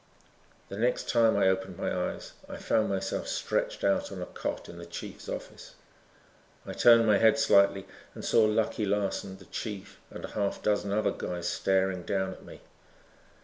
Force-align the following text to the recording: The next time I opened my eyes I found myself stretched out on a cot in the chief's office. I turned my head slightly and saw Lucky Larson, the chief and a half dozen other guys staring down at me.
The 0.69 0.79
next 0.79 1.09
time 1.09 1.37
I 1.37 1.47
opened 1.47 1.77
my 1.77 1.95
eyes 1.95 2.33
I 2.49 2.57
found 2.57 2.89
myself 2.89 3.27
stretched 3.27 3.83
out 3.83 4.11
on 4.11 4.19
a 4.19 4.25
cot 4.25 4.67
in 4.67 4.79
the 4.79 4.85
chief's 4.87 5.29
office. 5.29 5.75
I 6.65 6.73
turned 6.73 7.05
my 7.05 7.19
head 7.19 7.37
slightly 7.37 7.85
and 8.15 8.25
saw 8.25 8.45
Lucky 8.45 8.83
Larson, 8.83 9.37
the 9.37 9.45
chief 9.45 9.99
and 10.09 10.25
a 10.25 10.29
half 10.29 10.63
dozen 10.63 10.91
other 10.91 11.11
guys 11.11 11.47
staring 11.47 12.01
down 12.01 12.31
at 12.33 12.43
me. 12.43 12.61